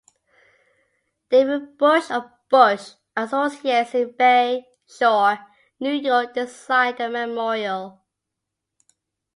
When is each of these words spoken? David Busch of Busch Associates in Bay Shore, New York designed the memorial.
David 1.29 1.77
Busch 1.77 2.09
of 2.09 2.23
Busch 2.49 2.93
Associates 3.15 3.93
in 3.93 4.13
Bay 4.17 4.65
Shore, 4.87 5.37
New 5.79 5.91
York 5.93 6.33
designed 6.33 6.97
the 6.97 7.07
memorial. 7.07 8.01